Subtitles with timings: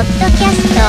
[0.00, 0.80] ッドキャスト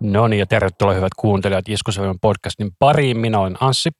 [0.00, 3.18] No niin, ja tervetuloa hyvät kuuntelijat Iskusävelmän podcastin pariin.
[3.18, 3.90] Minä olen Anssi.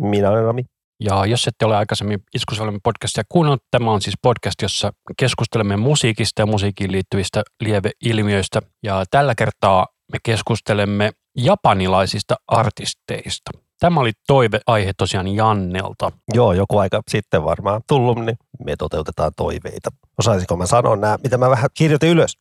[0.00, 0.62] Minä olen Rami.
[1.00, 6.42] Ja jos ette ole aikaisemmin Iskusävelmän podcastia kuunnellut, tämä on siis podcast, jossa keskustelemme musiikista
[6.42, 8.62] ja musiikin liittyvistä lieveilmiöistä.
[8.82, 13.50] Ja tällä kertaa me keskustelemme japanilaisista artisteista.
[13.80, 16.12] Tämä oli toiveaihe tosiaan Jannelta.
[16.34, 19.90] Joo, joku aika sitten varmaan tullut, niin me toteutetaan toiveita.
[20.18, 22.38] Osaisinko mä sanoa nämä, mitä mä vähän kirjoitin ylös?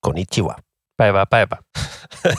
[0.00, 0.54] Konnichiwa.
[0.96, 1.58] Päivää päivää.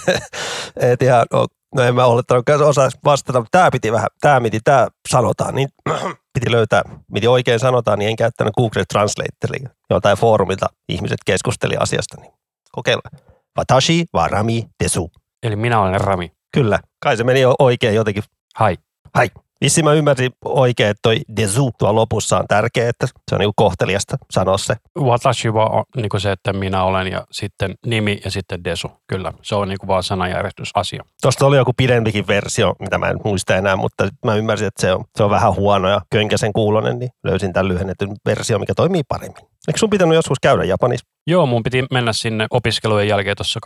[0.92, 4.62] Et ihan, no, no en mä olettanut osaisi vastata, mutta tämä piti vähän, tämä miten
[4.64, 5.70] tämä sanotaan, niin
[6.34, 6.82] piti löytää,
[7.12, 12.34] miten oikein sanotaan, niin en käyttänyt Google Translatoria, joltain foorumilta ihmiset keskusteli asiasta, niin
[12.72, 13.20] kokeillaan.
[13.58, 15.12] Watashi wa Rami desu.
[15.44, 16.32] Eli minä olen Rami.
[16.54, 18.24] Kyllä, kai se meni oikein jotenkin.
[18.60, 18.78] Hai.
[19.16, 19.30] Hai.
[19.62, 23.54] Vissi mä ymmärsin oikein, että toi desu tuo lopussa on tärkeä, että se on niinku
[23.56, 24.76] kohteliasta sanoa se.
[25.00, 28.92] Watashi wa on niin se, että minä olen ja sitten nimi ja sitten desu.
[29.08, 31.04] Kyllä, se on niin vaan sanajärjestysasia.
[31.22, 34.94] Tuosta oli joku pidempikin versio, mitä mä en muista enää, mutta mä ymmärsin, että se
[34.94, 39.04] on, se on vähän huono ja könkäsen kuulonen, niin löysin tämän lyhennetyn versio, mikä toimii
[39.08, 39.44] paremmin.
[39.68, 41.08] Eikö sun pitänyt joskus käydä Japanissa?
[41.30, 43.60] Joo, mun piti mennä sinne opiskelujen jälkeen tuossa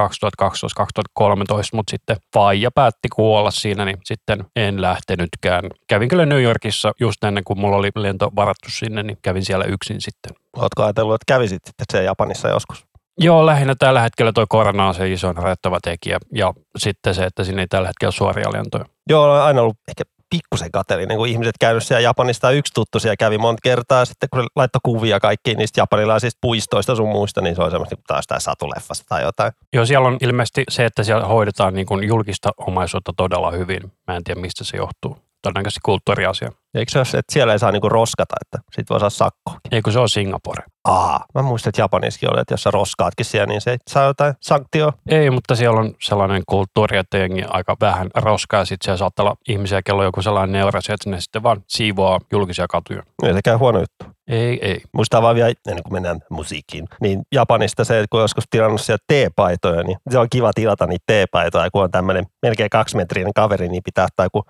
[1.22, 1.26] 2012-2013,
[1.74, 5.64] mutta sitten Faija päätti kuolla siinä, niin sitten en lähtenytkään.
[5.88, 9.66] Kävin kyllä New Yorkissa just ennen kuin mulla oli lento varattu sinne, niin kävin siellä
[9.66, 10.32] yksin sitten.
[10.58, 12.86] Oletko ajatellut, että kävisit sitten se Japanissa joskus?
[13.20, 17.44] Joo, lähinnä tällä hetkellä tuo korona on se iso rajoittava tekijä ja sitten se, että
[17.44, 18.86] sinne ei tällä hetkellä suoria lentoja.
[19.10, 22.52] Joo, on aina ollut ehkä pikkusen kateellinen, kun ihmiset käynyt siellä Japanista.
[22.52, 24.06] Yksi tuttu siellä kävi monta kertaa.
[24.06, 27.96] Sitten kun se laittoi kuvia kaikkiin niistä japanilaisista puistoista sun muista, niin se on semmoista
[27.96, 29.52] niin taas tämä satuleffasta tai jotain.
[29.74, 33.92] Joo, siellä on ilmeisesti se, että siellä hoidetaan niin kuin julkista omaisuutta todella hyvin.
[34.08, 35.18] Mä en tiedä, mistä se johtuu.
[35.42, 36.52] Todennäköisesti kulttuuriasia.
[36.74, 39.58] Eikö se ole, että siellä ei saa niinku roskata, että sit voi saa sakkoa?
[39.72, 40.64] Eikö se ole Singapore?
[40.88, 44.06] Aa, mä muistan, että Japanissakin oli, että jos sä roskaatkin siellä, niin se ei saa
[44.06, 44.94] jotain sanktio.
[45.08, 49.26] Ei, mutta siellä on sellainen kulttuuri, että jengi aika vähän roskaa ja sitten siellä saattaa
[49.26, 53.04] olla ihmisiä, kello on joku sellainen neurasi, että ne sitten vaan siivoaa julkisia katuja.
[53.24, 54.06] Ei sekään huono juttu.
[54.28, 54.82] Ei, ei.
[54.94, 59.04] Muistaa vaan vielä, ennen kuin mennään musiikkiin, niin Japanista se, että kun joskus tilannut siellä
[59.08, 63.84] teepaitoja, niin se on kiva tilata niitä teepaitoja, kun on tämmöinen melkein kaksimetrinen kaveri, niin
[63.84, 64.44] pitää ottaa joku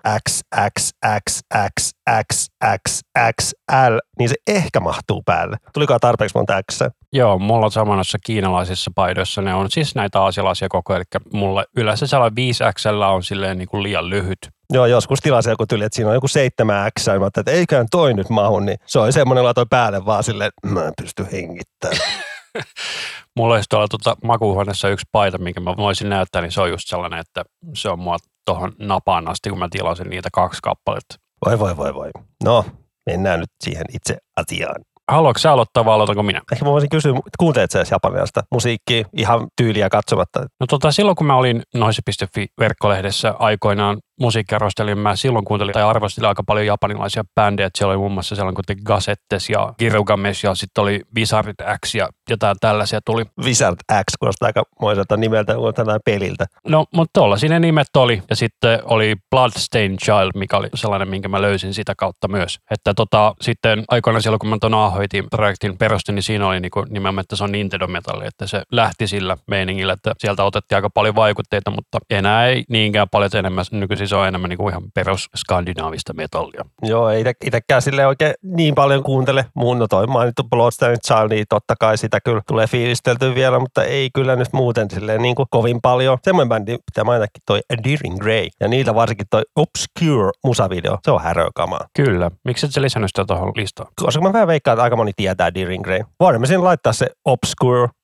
[2.78, 5.56] XXXXXXL, niin se ehkä mahtuu päälle.
[5.72, 6.80] Tuliko tarpeeksi monta X?
[7.12, 12.06] Joo, mulla on samanossa kiinalaisissa paidoissa, ne on siis näitä aasialaisia koko, eli mulle yleensä
[12.06, 14.38] sellainen 5 XL on silleen niin kuin liian lyhyt.
[14.72, 17.86] Joo, joskus tilasin joku tyli, että siinä on joku 7 X, ja mä että eiköhän
[17.90, 21.26] toi nyt mahu, niin se oli semmoinen laitoi päälle vaan silleen, että mä en pysty
[21.32, 21.98] hengittämään.
[23.36, 26.88] Mulla olisi tuolla tuota makuuhuoneessa yksi paita, minkä mä voisin näyttää, niin se on just
[26.88, 31.16] sellainen, että se on mua tuohon napaan asti, kun mä tilasin niitä kaksi kappaletta.
[31.44, 32.10] Voi voi voi voi.
[32.44, 32.64] No,
[33.10, 34.82] mennään nyt siihen itse asiaan.
[35.10, 36.40] Haluatko sä aloittaa vai aloitanko minä?
[36.52, 40.46] Ehkä mä voisin kysyä, kuuntelet sä japanilaista musiikkia ihan tyyliä katsomatta?
[40.60, 46.28] No tota, silloin kun mä olin noise.fi verkkolehdessä aikoinaan musiikkiarvostelin, mä silloin kuuntelin tai arvostelin
[46.28, 47.70] aika paljon japanilaisia bändejä.
[47.74, 51.54] Siellä oli muun muassa sellainen kuin Gazettes ja Girugames ja sitten oli Wizard
[51.86, 53.24] X ja jotain tällaisia tuli.
[53.44, 56.46] Wizard X kuulostaa aika moiselta nimeltä, tänään peliltä.
[56.68, 58.22] No, mutta tuolla siinä nimet oli.
[58.30, 62.58] Ja sitten oli Bloodstained Child, mikä oli sellainen, minkä mä löysin sitä kautta myös.
[62.70, 66.84] Että tota, sitten aikoinaan silloin, kun mä tuon Ahoitin projektin perustin, niin siinä oli niinku
[66.90, 70.90] nimenomaan, että se on Nintendo Metalli, että se lähti sillä meiningillä, että sieltä otettiin aika
[70.90, 74.82] paljon vaikutteita, mutta enää ei niinkään paljon enemmän nykyisin se on enemmän niin kuin ihan
[74.94, 76.64] perus skandinaavista metallia.
[76.82, 79.46] Joo, ei itsekään sille oikein niin paljon kuuntele.
[79.54, 83.84] Mun no toi mainittu Bloodstained Child, niin totta kai sitä kyllä tulee fiilistelty vielä, mutta
[83.84, 86.18] ei kyllä nyt muuten silleen niin kuin kovin paljon.
[86.22, 88.46] Semmoinen bändi pitää mainitakin toi Deering Grey.
[88.60, 91.86] Ja niitä varsinkin toi Obscure musavideo, se on härökamaa.
[91.96, 92.30] Kyllä.
[92.44, 93.88] Miksi et sä lisännyt sitä tuohon listaan?
[94.02, 96.00] Koska mä vähän veikkaan, että aika moni tietää Deering Grey.
[96.20, 97.10] Voidaan sinne laittaa se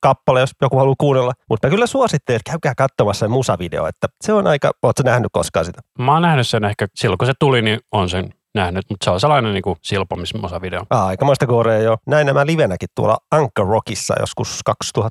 [0.01, 1.33] Obscure-kappale, jos joku haluaa kuunnella.
[1.49, 5.29] Mutta mä kyllä suosittelen, että käykää katsomassa se musavideo, että se on aika, ootko nähnyt
[5.33, 5.81] koskaan sitä?
[5.99, 9.11] Mä oon nähnyt sen ehkä silloin, kun se tuli, niin on sen nähnyt, mutta se
[9.11, 10.83] on sellainen niin silpomisosavideo.
[10.91, 11.97] Ah, aikamoista korea jo.
[12.07, 14.61] Näin nämä livenäkin tuolla Anchor Rockissa joskus
[15.01, 15.03] 2012-2013.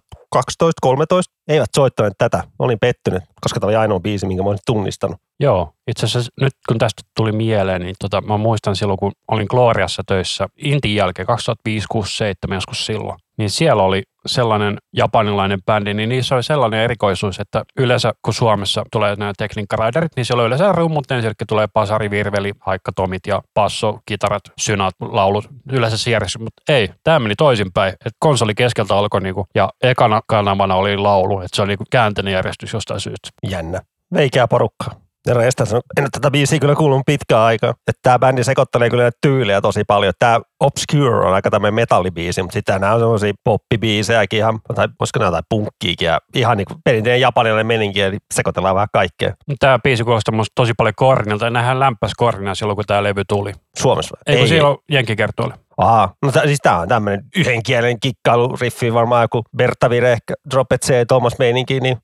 [1.48, 2.44] Eivät soittaneet tätä.
[2.60, 5.18] Olin pettynyt, koska tämä oli ainoa biisi, minkä mä olisin tunnistanut.
[5.40, 9.48] Joo, itse asiassa nyt kun tästä tuli mieleen, niin tota, mä muistan silloin, kun olin
[9.50, 15.94] Gloriassa töissä Intin jälkeen 2005 6 7 joskus silloin, niin siellä oli sellainen japanilainen bändi,
[15.94, 20.48] niin niissä oli sellainen erikoisuus, että yleensä kun Suomessa tulee nämä tekniikkaraiderit, niin siellä on
[20.48, 26.74] yleensä rummut, ensin tulee pasari, virveli, haikkatomit ja passo, kitarat, synat, laulut, yleensä sijärjestys, mutta
[26.74, 31.56] ei, tämä meni toisinpäin, että konsoli keskeltä alkoi niinku, ja ekana kanavana oli laulu, että
[31.56, 33.30] se oli niinku järjestys jostain syystä.
[33.50, 33.82] Jännä.
[34.14, 35.09] Veikää porukkaa.
[35.30, 37.70] Herra Estans, en ole tätä biisiä kyllä kuullut pitkään aikaa.
[37.70, 40.14] Että tämä bändi sekoittelee kyllä tyylejä tosi paljon.
[40.20, 45.20] Tämä Obscure on aika tämmöinen metallibiisi, mutta sitten nämä on semmoisia poppibiisejäkin ihan, tai voisiko
[45.20, 49.34] nämä jotain punkkiikin ja ihan niin kuin perinteinen japanilainen meninki, eli sekoitellaan vähän kaikkea.
[49.60, 53.24] Tämä biisi kuulostaa musta tosi paljon kornilta, ja nähän lämpäs kornina silloin, kun tämä levy
[53.28, 53.52] tuli.
[53.78, 54.36] Suomessa vai?
[54.36, 55.54] Ei, kun silloin jenkkikertoille.
[55.80, 60.18] Aha, no t- siis tää on tämmönen yhden kielen kikkailu, riffi varmaan joku Bertta Vire,
[60.52, 61.98] Drop C, Thomas meininki, niin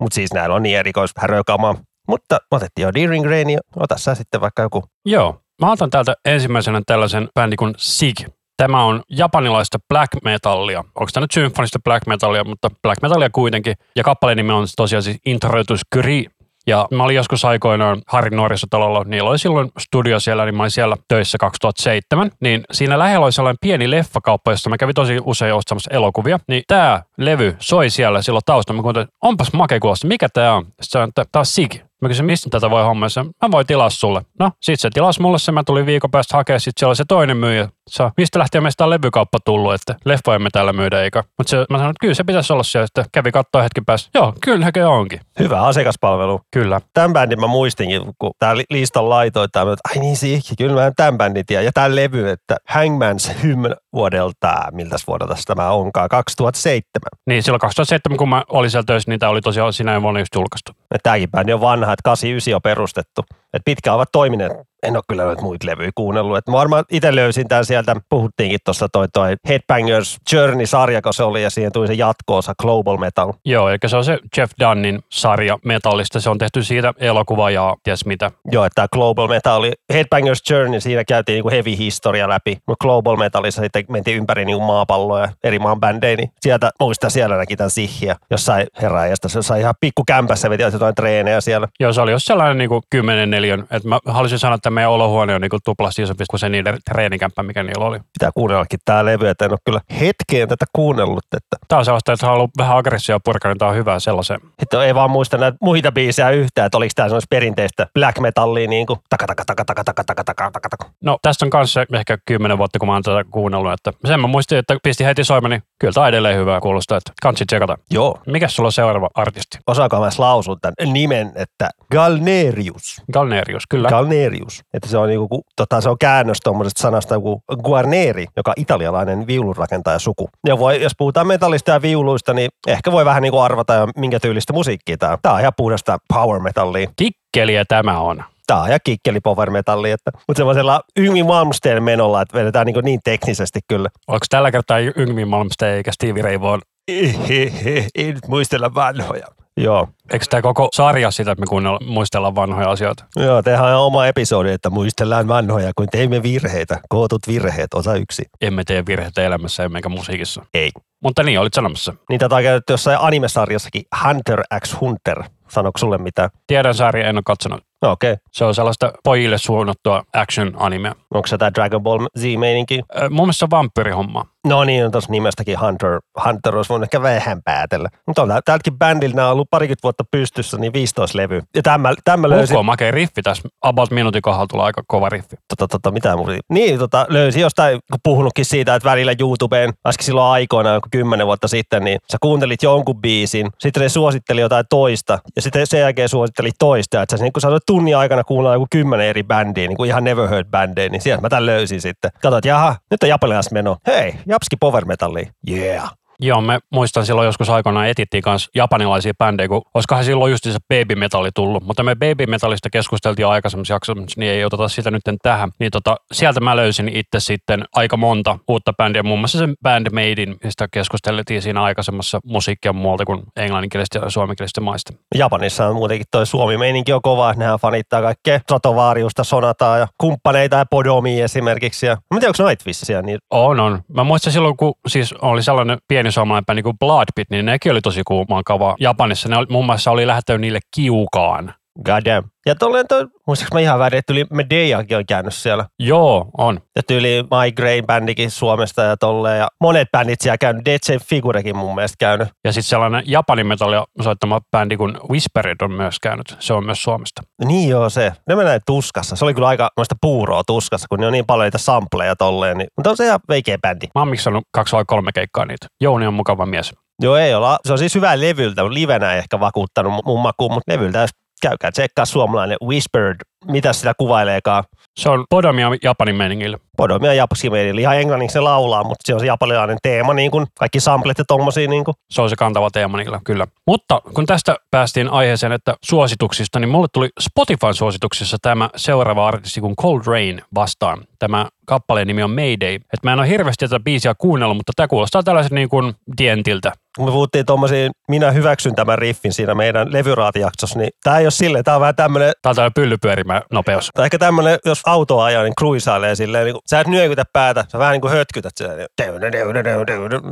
[0.00, 1.74] mut siis näillä on niin erikois härökamaa.
[2.08, 4.84] Mutta otettiin jo Deering Rain, ja ota sä sitten vaikka joku.
[5.04, 5.40] Joo.
[5.62, 8.14] Mä otan täältä ensimmäisenä tällaisen bändin kuin Sig.
[8.56, 10.78] Tämä on japanilaista black metallia.
[10.80, 13.74] Onko tämä nyt symfonista black metallia, mutta black metallia kuitenkin.
[13.96, 16.26] Ja kappaleen nimi on tosiaan siis Introitus Kri.
[16.66, 20.70] Ja mä olin joskus aikoinaan Harin nuorisotalolla, niillä oli silloin studio siellä, niin mä olin
[20.70, 22.30] siellä töissä 2007.
[22.40, 26.38] Niin siinä lähellä oli sellainen pieni leffakauppa, jossa mä kävin tosi usein ostamassa elokuvia.
[26.48, 28.76] Niin tää levy soi siellä silloin taustalla.
[28.76, 30.64] Mä kuuntelin, onpas makea mikä tää on?
[30.64, 31.74] Sitten sanoin, että tää on Sig.
[32.02, 33.08] Mä kysyin, mistä tätä voi hommata?
[33.10, 34.22] Se, Mä voin tilaa sulle.
[34.38, 37.04] No, sit se tilasi mulle se, mä tulin viikon päästä hakea, sit siellä oli se
[37.08, 37.68] toinen myyjä.
[37.90, 41.24] Sä, mistä lähtien meistä on levykauppa tullut, että leffoja me täällä myydä eikä.
[41.38, 44.10] Mutta mä sanoin, että kyllä se pitäisi olla siellä, sitten kävi katsoa hetken päästä.
[44.14, 45.20] Joo, kyllä se onkin.
[45.38, 46.40] Hyvä asiakaspalvelu.
[46.52, 46.80] Kyllä.
[46.94, 50.82] Tämän bändin mä muistinkin, kun tää li- listan laitoit, tää, että ai niin siikki, kyllä
[50.82, 51.64] mä tämän bändin tiedän.
[51.64, 56.84] Ja tää levy, että Hangman's Hymn vuodelta, miltäs vuodelta tämä onkaan, 2007.
[57.26, 60.34] Niin silloin 2007, kun mä olin siellä töissä, niin tämä oli tosiaan sinä vuonna just
[60.34, 60.72] julkaistu.
[61.02, 63.22] Tämäkin bändi on vanha, että 89 on perustettu.
[63.54, 64.52] Et pitkään ovat toimineet.
[64.82, 66.36] En ole kyllä noita muita levyjä kuunnellut.
[66.36, 71.22] Et mä varmaan itse löysin tämän sieltä, puhuttiinkin tuossa toi, toi Headbangers Journey-sarja, kun se
[71.22, 73.32] oli, ja siihen tuli se jatkoosa Global Metal.
[73.44, 76.20] Joo, eli se on se Jeff Dunnin sarja metallista.
[76.20, 78.30] Se on tehty siitä elokuva ja ties mitä.
[78.52, 82.82] Joo, että tämä Global Metal oli Headbangers Journey, siinä käytiin niinku heavy historia läpi, mutta
[82.82, 87.36] Global Metalissa sitten mentiin ympäri niinku maapalloa ja eri maan bändejä, niin sieltä muista siellä
[87.36, 91.68] näki tämän Sihhiä, jossain herraajasta, se sai ihan pikku kämpässä, veti jotain treenejä siellä.
[91.80, 93.66] Joo, se oli just sellainen niin kuin 10 neliön.
[93.70, 96.78] Että mä haluaisin sanoa, että meidän olohuone on niin kuin tuplasti isompi kuin se niiden
[96.90, 97.98] treenikämppä, mikä niillä oli.
[97.98, 102.12] Pitää kuunnellakin tämä levy, että en ole kyllä hetkeen tätä kuunnellut, että Tämä on sellaista,
[102.12, 104.40] että haluaa vähän aggressioa purkaa, niin tämä on hyvä sellaisen.
[104.60, 108.68] Sitten ei vaan muista näitä muita biisejä yhtään, että oliko tämä sellaista perinteistä black metallia
[108.68, 110.90] niin kuin taka taka taka taka taka taka taka taka taka.
[111.00, 113.72] No tästä on kanssa ehkä 10 vuotta, kun mä oon tätä kuunnellut.
[113.72, 116.98] Että sen mä muistin, että pisti heti soimaan, niin kyllä tämä edelleen hyvää kuulostaa.
[116.98, 117.78] Että kansi tsekata.
[117.90, 118.18] Joo.
[118.26, 119.58] Mikäs sulla on seuraava artisti?
[119.66, 123.02] Osaako mä lausua tämän nimen, että Galnerius.
[123.12, 123.88] Galnerius, kyllä.
[123.88, 124.62] Galnerius.
[124.74, 128.54] Että se on, niinku, ku- tota, se on käännös tuommoisesta sanasta joku Guarneri, joka on
[128.56, 130.28] italialainen viulunrakentaja suku.
[130.46, 134.20] Ja voi, jos puhutaan metallista ja viuluista, niin ehkä voi vähän niinku arvata, jo, minkä
[134.20, 135.18] tyylistä musiikkia tämä on.
[135.22, 136.90] Tämä on ihan puhdasta power metallia.
[136.96, 138.24] Kikkeliä tämä on.
[138.46, 142.76] Tämä on ihan kikkeli power metalli, että, mutta semmoisella Yngvi Malmsteen menolla, että vedetään niin,
[142.82, 143.88] niin teknisesti kyllä.
[144.08, 146.62] Onko tällä kertaa Yngvi Malmsteen eikä Stevie Ray Vaughan?
[147.94, 149.26] Ei nyt muistella vanhoja.
[149.56, 149.88] Joo.
[150.12, 153.04] Eikö tämä koko sarja sitä, että me kuunnella, muistellaan vanhoja asioita?
[153.16, 156.80] Joo, tehdään oma episodi, että muistellaan vanhoja, kun teimme virheitä.
[156.88, 158.22] Kootut virheet, osa yksi.
[158.40, 160.46] Emme tee virheitä elämässä emmekä musiikissa.
[160.54, 160.70] Ei.
[161.02, 161.94] Mutta niin, olit sanomassa.
[162.08, 163.82] Niitä on käytetty jossain animesarjassakin.
[164.04, 165.22] Hunter x Hunter.
[165.48, 166.30] Sanoiko sulle mitään?
[166.46, 167.60] Tiedän sarja, en ole katsonut.
[167.84, 168.12] No okei.
[168.12, 168.22] Okay.
[168.32, 170.94] Se on sellaista pojille suunnattua action-animea.
[171.14, 172.80] Onko se tämä Dragon Ball Z-meininki?
[172.96, 174.24] Ö, Mun mielestä se on vampyyrihomma.
[174.46, 176.00] No niin, on tuossa nimestäkin Hunter.
[176.24, 177.88] Hunter olisi voinut ehkä vähän päätellä.
[178.06, 181.42] Mutta on tältäkin bändillä nämä on ollut parikymmentä vuotta pystyssä, niin 15 levy.
[181.56, 182.56] Ja tämä, tämä löysin...
[182.56, 183.48] UK makea riffi tässä.
[183.62, 185.36] About minuutin kohdalla tulee aika kova riffi.
[185.48, 186.38] tota, tota, mitä musi...
[186.48, 191.26] Niin, tota, löysin jostain, kun puhunutkin siitä, että välillä YouTubeen, äsken silloin aikoina, joku kymmenen
[191.26, 195.80] vuotta sitten, niin sä kuuntelit jonkun biisin, sitten ne suositteli jotain toista, ja sitten sen
[195.80, 199.22] jälkeen suositteli toista, että sä niin kun sä olet tunnin aikana kuunnella joku kymmenen eri
[199.22, 202.10] bändiä, niin kuin ihan never heard bändejä, niin sieltä mä tämän löysin sitten.
[202.12, 203.76] Katsoin, että jaha, nyt on japanilaista meno.
[203.86, 205.26] Hei, Japski Power Metallia.
[205.50, 205.92] Yeah.
[206.24, 210.58] Joo, me muistan silloin joskus aikoinaan etittiin kanssa japanilaisia bändejä, kun olisikohan silloin just se
[210.68, 211.64] baby metalli tullut.
[211.64, 215.50] Mutta me baby metallista keskusteltiin jo aikaisemmassa jaksossa, niin ei oteta sitä nyt tähän.
[215.58, 219.86] Niin tota, sieltä mä löysin itse sitten aika monta uutta bändiä, muun muassa sen Band
[219.90, 224.92] Madein, mistä keskusteltiin siinä aikaisemmassa musiikkia muualta kuin englanninkielistä ja suomenkielistä maista.
[225.14, 230.56] Japanissa on muutenkin toi Suomi-meininki on kova, että nehän fanittaa kaikkea Sotovaariusta, Sonataa ja kumppaneita
[230.56, 231.86] ja Podomia esimerkiksi.
[231.86, 233.82] Ja, mä en tiedä, onko Nightwishia, niin On, on.
[233.94, 237.80] Mä muistan silloin, kun siis oli sellainen pieni suomalainen bändi kuin Bloodpit, niin nekin oli
[237.80, 238.76] tosi kuumaan kavaa.
[238.80, 241.54] Japanissa ne oli, muun muassa oli lähettänyt niille kiukaan.
[241.84, 242.28] Goddamn.
[242.46, 245.66] Ja tolleen toi, muistaaks mä ihan väärin, että tyyli Medeakin on käynyt siellä.
[245.78, 246.60] Joo, on.
[246.76, 249.38] Ja tyyli Migraine-bändikin Suomesta ja tolleen.
[249.38, 250.64] Ja monet bändit siellä käynyt.
[250.64, 252.28] DJ Figurekin mun mielestä käynyt.
[252.44, 256.36] Ja sitten sellainen Japanin metallia soittama bändi kuin Whispered on myös käynyt.
[256.38, 257.22] Se on myös Suomesta.
[257.44, 258.12] Niin joo se.
[258.28, 259.16] Ne menee tuskassa.
[259.16, 262.58] Se oli kyllä aika noista puuroa tuskassa, kun ne on niin paljon niitä sampleja tolleen.
[262.58, 262.68] Niin.
[262.76, 263.86] Mutta on se ihan veikeä bändi.
[263.94, 265.66] Mä oon miksannut kaksi vai kolme keikkaa niitä.
[265.80, 266.72] Jouni on mukava mies.
[267.02, 267.58] Joo, ei olla.
[267.66, 271.06] Se on siis hyvä levyltä, livenä ei ehkä vakuuttanut mun makuun, mutta levyltä
[271.48, 273.16] käykää tsekkaa suomalainen Whispered,
[273.50, 274.64] mitä sitä kuvaileekaan.
[274.98, 276.58] Se on Podomia Japanin meningillä.
[276.76, 280.80] Podomia Japanin ihan englanniksi se laulaa, mutta se on se japanilainen teema, niin kuin kaikki
[280.80, 281.68] samplet ja tommosia.
[281.68, 281.94] Niin kuin.
[282.10, 283.46] Se on se kantava teema niillä, kyllä.
[283.66, 289.60] Mutta kun tästä päästiin aiheeseen, että suosituksista, niin mulle tuli Spotifyn suosituksissa tämä seuraava artisti
[289.60, 290.98] kuin Cold Rain vastaan.
[291.18, 292.74] Tämä kappaleen nimi on Mayday.
[292.74, 296.72] Et mä en ole hirveästi tätä biisiä kuunnellut, mutta tämä kuulostaa tällaisen niin kuin dientiltä.
[296.96, 301.30] Kun me puhuttiin tuommoisia, minä hyväksyn tämän riffin siinä meidän levyraatijaksossa, niin tämä ei ole
[301.30, 302.32] silleen, tämä on vähän tämmöinen...
[302.42, 303.90] Tämä on tämmöinen pyllypyörimä nopeus.
[303.94, 307.78] Tai ehkä tämmöinen, jos auto ajaa, niin cruisailee silleen, niin sä et nyökytä päätä, sä
[307.78, 308.52] vähän niin kuin hötkytät.
[308.60, 308.88] Niin,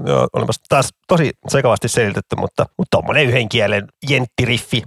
[0.06, 4.82] Joo, olemassa taas tosi sekavasti selitetty, mutta, mutta yhden kielen jenttiriffi.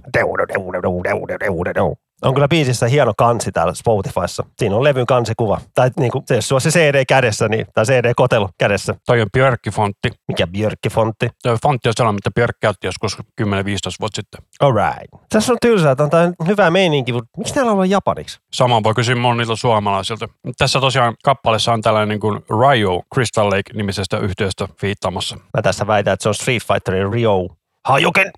[2.22, 4.44] On kyllä biisissä hieno kansi täällä Spotifyssa.
[4.58, 5.60] Siinä on levyn kansikuva.
[5.74, 8.94] Tai niin kuin, se, jos sulla on se CD kädessä, niin, tai CD-kotelu kädessä.
[9.06, 10.10] Toi on Björkki-fontti.
[10.28, 11.28] Mikä Björkki-fontti?
[11.42, 13.22] Toi fontti on sellainen, mitä Björk käytti joskus 10-15
[14.00, 14.40] vuotta sitten.
[14.60, 15.28] Alright.
[15.28, 18.38] Tässä on tylsää, että on tää hyvä meininki, mutta miksi täällä on japaniksi?
[18.52, 20.28] Sama voi kysyä monilta suomalaisilta.
[20.58, 25.36] Tässä tosiaan kappaleessa on tällainen niin kuin Ryo Crystal Lake-nimisestä yhteystä viittaamassa.
[25.36, 27.48] Mä tässä väitän, että se on Street Fighterin Ryo.
[27.84, 28.30] Hajoken!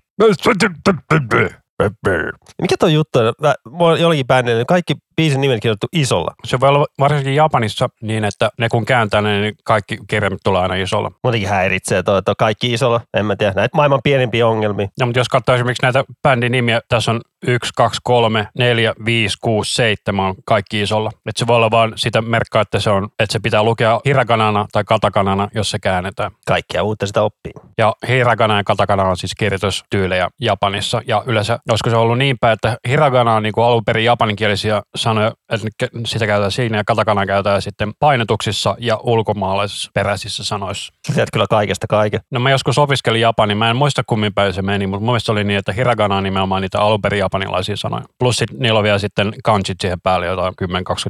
[2.61, 3.33] Mikä toi juttu on?
[3.41, 6.33] Mä, on jollakin bändillä, kaikki biisin nimet kirjoitettu isolla.
[6.45, 10.61] Se voi olla varsinkin Japanissa niin, että ne kun kääntää ne, niin kaikki kirjaimet tulee
[10.61, 11.11] aina isolla.
[11.23, 13.01] Muutenkin häiritsee toi, että on kaikki isolla.
[13.13, 14.87] En mä tiedä, näitä maailman pienimpiä ongelmia.
[14.99, 19.37] No, mutta jos katsoo esimerkiksi näitä bändin nimiä, tässä on 1, 2, 3, 4, 5,
[19.41, 21.11] 6, 7 on kaikki isolla.
[21.25, 24.65] Että se voi olla vaan sitä merkkaa, että se, on, että se pitää lukea hirakanana
[24.71, 26.31] tai katakanana, jos se käännetään.
[26.47, 27.51] Kaikkia uutta sitä oppii.
[27.77, 31.01] Ja hiragana ja katakana on siis kirjoitustyylejä Japanissa.
[31.07, 34.81] Ja yleensä, olisiko se ollut niin päin, että hiragana on niin kuin alun perin japaninkielisiä
[35.09, 35.67] sanoja, että
[36.05, 40.93] sitä käytetään siinä ja katakana käytetään sitten painetuksissa ja ulkomaalaisissa peräisissä sanoissa.
[41.13, 42.19] Tiedät kyllä kaikesta kaiken.
[42.31, 45.31] No mä joskus opiskelin japani, mä en muista kummin päin se meni, mutta mun mielestä
[45.31, 48.03] oli niin, että hiragana on nimenomaan niitä alun perin japanilaisia sanoja.
[48.19, 50.65] Plus sit, niillä on vielä sitten kanjit siihen päälle jotain 10-20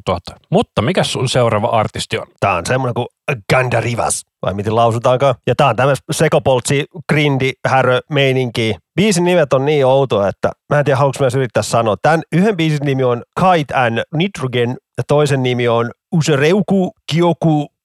[0.07, 0.19] 000.
[0.51, 2.27] Mutta mikä sun seuraava artisti on?
[2.39, 3.07] Tää on semmoinen kuin
[3.53, 5.35] Gandarivas, vai miten lausutaankaan.
[5.47, 8.75] Ja tää on tämmöistä sekopoltsi, grindi, härö, meininki.
[8.95, 11.95] Biisin nimet on niin outoa, että mä en tiedä, haluanko myös yrittää sanoa.
[12.01, 16.91] Tämän yhden biisin nimi on Kite and Nitrogen, ja toisen nimi on Usereuku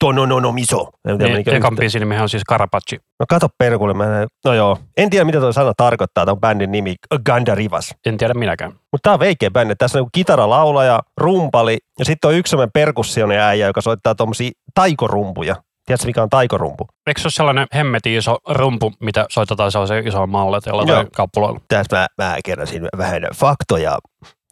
[0.04, 0.88] Kyoku Tonononomiso.
[1.08, 2.96] En tiedä, Niin, ekan biisin on siis Karapachi.
[3.20, 4.78] No kato perkulle, mä en, no joo.
[4.96, 6.94] En tiedä, mitä tuo sana tarkoittaa, tämän bändin nimi,
[7.26, 7.94] Gandarivas.
[8.06, 8.72] En tiedä minäkään.
[8.72, 9.74] Mutta tää on veikeä bändi.
[9.74, 14.50] Tässä on niinku kitaralaulaja, rumpali ja sitten on yksi semmoinen perkussionen äijä, joka soittaa tuommoisia
[14.74, 15.56] taikorumpuja.
[15.86, 16.86] Tiedätkö, mikä on taikorumpu?
[17.06, 21.60] Eikö se ole sellainen hemmeti iso rumpu, mitä soitetaan sellaisen isoon malletilla tai kappuloilla?
[21.68, 23.98] Tässä mä, mä kerrasin vähän faktoja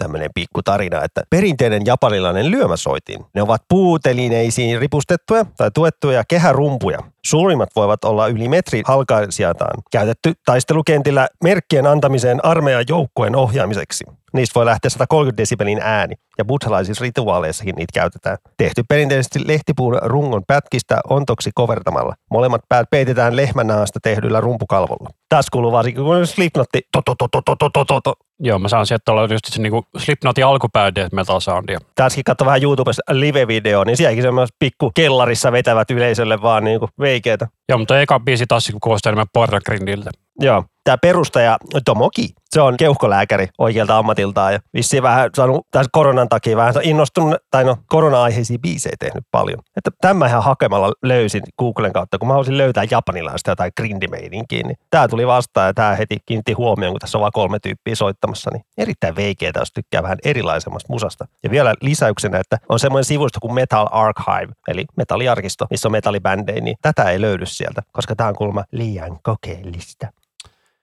[0.02, 3.24] tämmöinen pikku tarina, että perinteinen japanilainen lyömäsoitin.
[3.34, 6.98] Ne ovat puutelineisiin ripustettuja tai tuettuja kehärumpuja.
[7.26, 9.82] Suurimmat voivat olla yli metri halkaisijataan.
[9.92, 14.04] Käytetty taistelukentillä merkkien antamiseen armeijan joukkojen ohjaamiseksi.
[14.32, 18.38] Niistä voi lähteä 130 desibelin ääni, ja buddhalaisissa rituaaleissakin niitä käytetään.
[18.56, 22.14] Tehty perinteisesti lehtipuun rungon pätkistä ontoksi kovertamalla.
[22.30, 25.10] Molemmat päät peitetään lehmänahasta tehdyllä rumpukalvolla.
[25.28, 28.14] Tässä kuuluu varsinkin, kun Slipnotti to, to, to, to, to, to, to.
[28.44, 31.78] Joo, mä saan sieltä olla just se niinku Slipknotin alkupää death metal soundia.
[31.94, 37.48] Tässäkin katso vähän YouTubessa live-video, niin sielläkin semmoista pikku kellarissa vetävät yleisölle vaan niinku veikeitä.
[37.68, 40.10] Joo, mutta eka biisi taas kuulostaa enemmän porragrindiltä.
[40.40, 40.64] Joo.
[40.84, 46.56] Tämä perustaja Tomoki, se on keuhkolääkäri oikealta ammatiltaan ja vissiin vähän saanut tässä koronan takia
[46.56, 49.58] vähän innostunut, tai no korona-aiheisia biisejä tehnyt paljon.
[49.76, 54.76] Että tämä ihan hakemalla löysin Googlen kautta, kun mä halusin löytää japanilaista jotain grindimeininkiä, niin
[54.90, 58.50] tämä tuli vastaan ja tämä heti kiinnitti huomioon, kun tässä on vain kolme tyyppiä soittamassa,
[58.52, 61.26] niin erittäin veikeää, jos tykkää vähän erilaisemmasta musasta.
[61.42, 66.60] Ja vielä lisäyksenä, että on semmoinen sivusto kuin Metal Archive, eli metalliarkisto, missä on metallibändejä,
[66.60, 70.21] niin tätä ei löydy sieltä, koska tämä on kuulemma liian kokeellista.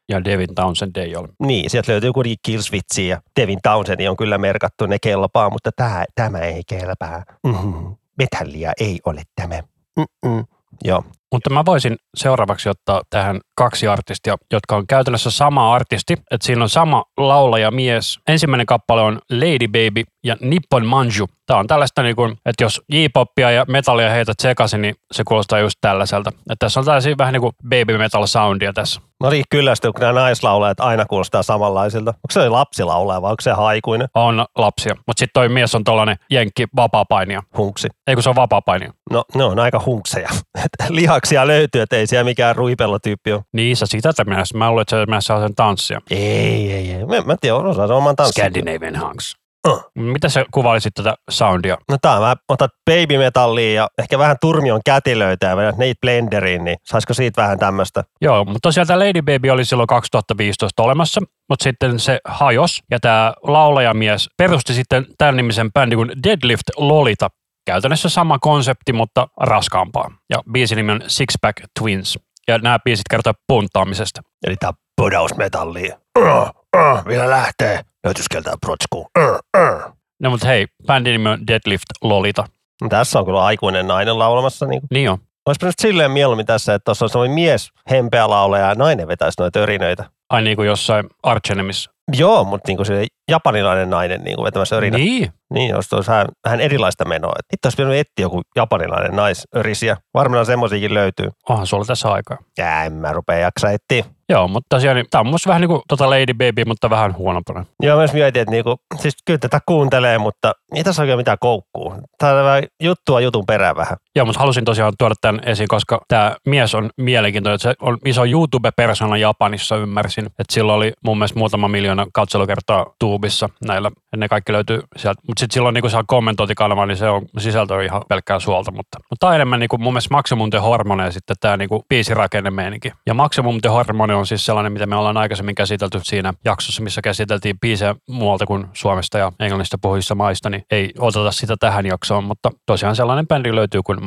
[0.09, 1.27] Ja Devin Townsend ei ole.
[1.39, 6.05] Niin, sieltä löytyy kuitenkin Killswitch ja Devin Townsend on kyllä merkattu, ne kelpaa, mutta tämä,
[6.15, 7.23] tämä ei kelpaa.
[7.47, 7.95] Mm-hmm.
[8.17, 9.63] Metallia ei ole tämä.
[9.97, 10.45] Mm-mm.
[10.83, 11.03] Joo.
[11.31, 16.13] Mutta mä voisin seuraavaksi ottaa tähän kaksi artistia, jotka on käytännössä sama artisti.
[16.13, 18.19] Että siinä on sama laulaja mies.
[18.27, 21.27] Ensimmäinen kappale on Lady Baby ja Nippon Manju.
[21.45, 25.59] Tämä on tällaista, niin kuin, että jos J-poppia ja metallia heität sekaisin, niin se kuulostaa
[25.59, 26.29] just tällaiselta.
[26.29, 29.01] Että tässä on tällaisia vähän niin kuin baby metal soundia tässä.
[29.23, 32.11] Mä olin kyllästynyt, kun nämä naislaulajat aina kuulostaa samanlaisilta.
[32.11, 34.95] Onko se lapsilaulaja vai onko se haikuinen On lapsia.
[35.07, 37.43] Mutta sitten toi mies on tollanen jenkki vapaapainija.
[37.57, 37.87] hunksi?
[38.07, 38.93] Ei kun se on vapaapainija.
[39.11, 40.29] No, ne on aika hunkseja.
[40.65, 43.41] Et Lihaksia löytyy, että ei siellä mikään ruipellotyyppi ole.
[43.53, 44.57] Niin sä sitä mennessä.
[44.57, 45.99] Mä luulen, että se mennessä sen tanssia.
[46.11, 47.05] Ei, ei, ei.
[47.05, 48.43] Mä, mä tiedän, osaa se oman tanssin.
[48.43, 49.35] Scandinavian Hunks.
[49.67, 49.91] Uh.
[49.95, 51.77] Mitä sä kuvailisit tätä soundia?
[51.89, 56.63] No tää mä otat baby metallia ja ehkä vähän turmion kätilöitä ja vedät niitä blenderiin,
[56.63, 58.03] niin saisiko siitä vähän tämmöistä?
[58.21, 62.99] Joo, mutta tosiaan tämä Lady Baby oli silloin 2015 olemassa, mutta sitten se hajos ja
[62.99, 67.29] tämä laulajamies perusti sitten tämän nimisen bändin kuin Deadlift Lolita.
[67.69, 70.11] Käytännössä sama konsepti, mutta raskaampaa.
[70.29, 72.19] Ja biisin nimi on Six Pack Twins.
[72.47, 74.21] Ja nämä biisit kertoo puntaamisesta.
[74.47, 74.71] Eli tää
[75.01, 75.97] podausmetallia.
[76.19, 77.81] Uh, uh, vielä lähtee.
[78.03, 79.05] Löytyskeltää protskuun.
[79.19, 79.93] Uh, uh.
[80.19, 82.45] No mutta hei, bändin nimi on Deadlift Lolita.
[82.81, 84.65] No, tässä on kyllä aikuinen nainen laulamassa.
[84.65, 85.17] Niin Niin on.
[85.45, 89.41] Olisi pitänyt silleen mieluummin tässä, että tuossa on semmoinen mies hempeä laulaja ja nainen vetäisi
[89.41, 90.05] noita örinöitä.
[90.29, 91.89] Ai niin kuin jossain Arch Enemies.
[92.17, 94.97] Joo, mutta niin kuin se japanilainen nainen niin kuin vetämässä örinä.
[94.97, 95.33] Niin.
[95.53, 95.69] Niin.
[95.69, 97.33] jos olisi vähän, vähän erilaista menoa.
[97.39, 99.97] Että Itse olisi pitänyt etsiä joku japanilainen naisörisiä.
[100.13, 101.29] Varmaan semmoisiakin löytyy.
[101.49, 102.37] Onhan sulla tässä aikaa.
[102.57, 104.05] Ja en mä rupea jaksa etsiä.
[104.31, 107.17] Joo, mutta tosiaan niin, tämä on musta vähän niin kuin tota Lady Baby, mutta vähän
[107.17, 107.65] huonompana.
[107.83, 111.37] Joo, mä myös mietin, että niinku, siis kyllä tätä kuuntelee, mutta ei tässä oikein mitään
[111.39, 111.93] koukkuu.
[112.17, 113.97] Tää on vähän juttua jutun perään vähän.
[114.15, 117.55] Joo, mutta halusin tosiaan tuoda tämän esiin, koska tämä mies on mielenkiintoinen.
[117.55, 120.25] että Se on iso YouTube-persona Japanissa, ymmärsin.
[120.25, 123.91] Että sillä oli mun mielestä muutama miljoona katselukertaa tuubissa näillä.
[124.17, 125.21] Ne kaikki löytyy sieltä.
[125.27, 128.71] Mutta sitten silloin niin siellä kommentointikanava, niin se on sisältö on ihan pelkkää suolta.
[128.71, 130.15] Mutta, mutta tämä on enemmän niin kuin mun mielestä
[130.51, 132.91] the Hormone ja sitten tämä niin biisirakennemeininki.
[133.05, 133.15] Ja
[133.61, 137.95] the Hormone on siis sellainen, mitä me ollaan aikaisemmin käsitelty siinä jaksossa, missä käsiteltiin biisejä
[138.09, 142.95] muualta kuin Suomesta ja Englannista puhuissa maista, niin ei oteta sitä tähän jaksoon, mutta tosiaan
[142.95, 143.99] sellainen bändi löytyy kuin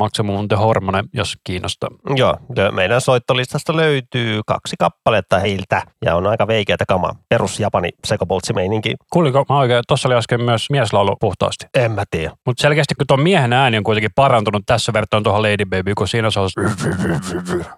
[0.49, 1.91] the Hormone, jos kiinnostaa.
[2.17, 2.37] Joo,
[2.73, 7.15] meidän soittolistasta löytyy kaksi kappaletta heiltä ja on aika veikeätä kamaa.
[7.29, 8.95] Perus Japani sekopoltsimeininki.
[9.13, 11.67] Kuuliko mä oikein, tuossa oli äsken myös mieslaulu puhtaasti.
[11.75, 12.33] En mä tiedä.
[12.47, 16.09] Mutta selkeästi kun tuon miehen ääni on kuitenkin parantunut tässä verrattuna tuohon Lady Baby, kun
[16.09, 16.49] siinä se on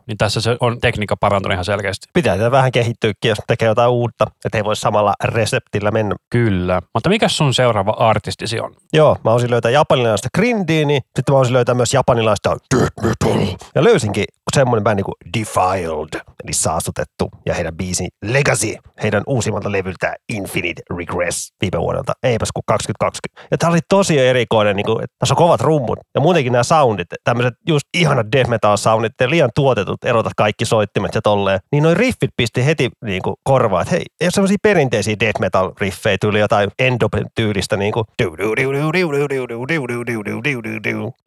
[0.07, 2.07] niin tässä se on tekniikka parantunut ihan selkeästi.
[2.15, 6.15] Pitää tätä vähän kehittyäkin, jos tekee jotain uutta, että ei voi samalla reseptillä mennä.
[6.31, 6.83] Kyllä.
[6.95, 8.75] Mutta mikä sun seuraava artistisi on?
[8.93, 13.57] Joo, mä olisin löytää japanilaista grindiä, niin sitten mä olisin löytää myös japanilaista death metal.
[13.75, 14.25] Ja löysinkin
[14.55, 21.53] semmoinen bändi kuin Defiled, eli saastutettu, ja heidän biisi Legacy, heidän uusimmalta levyltä Infinite Regress
[21.61, 23.49] viime vuodelta, eipäs kuin 2020.
[23.51, 26.62] Ja tää oli tosi erikoinen, niin kuin, että tässä on kovat rummut, ja muutenkin nämä
[26.62, 31.61] soundit, tämmöiset just ihanat death metal soundit, ja liian tuotetut, erotat kaikki soittimet ja tolleen,
[31.73, 35.40] niin noin riffit pisti heti niin kuin korvaa, että hei, ei ole semmoisia perinteisiä death
[35.40, 38.05] metal riffejä, tyyli jotain endopen tyylistä, niin kuin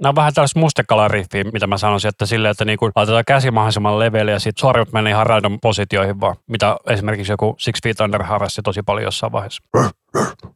[0.02, 3.99] Nämä on vähän tällaista mustekala-riffiä, mitä mä sanoisin, että silleen, että niinku laitetaan käsi mahdollisimman
[3.99, 8.23] leveälle ja sitten sormet menee ihan random positioihin vaan, mitä esimerkiksi joku Six Feet Under
[8.23, 9.63] harrasti tosi paljon jossain vaiheessa.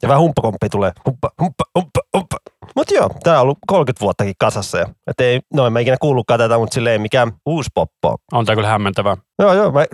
[0.01, 0.91] Ja vähän humppakomppi tulee.
[1.05, 2.37] Humppa, humppa, humppa, humppa.
[2.75, 4.77] Mutta joo, tää on ollut 30 vuottakin kasassa.
[4.77, 8.15] Ja, et ei, no en mä ikinä kuullutkaan tätä, mutta silleen ei mikään uusi poppo.
[8.31, 9.17] On tämä kyllä hämmentävää.
[9.41, 9.85] Joo, joo, mä